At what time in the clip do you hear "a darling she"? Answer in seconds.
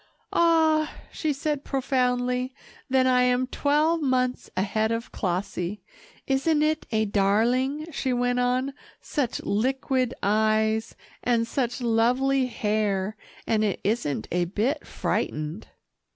6.91-8.11